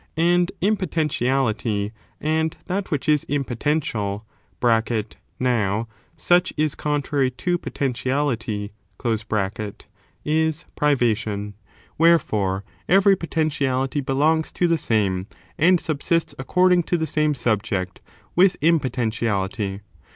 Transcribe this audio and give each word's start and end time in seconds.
4. 0.15 0.23
What 0.25 0.25
impo 0.25 0.45
^^^ 0.45 0.49
impoteutiality, 0.61 1.91
and 2.19 2.57
that 2.65 2.89
which 2.89 3.07
is 3.07 3.23
impo 3.25 3.55
tentiauty 3.55 4.21
is, 4.21 4.23
tcutial 4.59 5.15
(uow, 5.39 5.85
such 6.15 6.51
is 6.57 6.73
Contrary 6.73 7.29
to 7.29 7.59
potentiality), 7.59 8.71
is 9.05 9.23
advvafita. 9.23 10.65
privation. 10.75 11.53
Wherefore, 11.99 12.63
every 12.89 13.15
potentiality 13.15 14.01
belongs 14.01 14.51
to 14.53 14.67
the 14.67 14.79
same, 14.79 15.27
and 15.59 15.79
subsists 15.79 16.33
according 16.39 16.81
to 16.81 16.97
the 16.97 17.05
same 17.05 17.35
subject 17.35 18.01
with 18.35 18.57
im 18.61 18.79
poteutiality. 18.79 19.81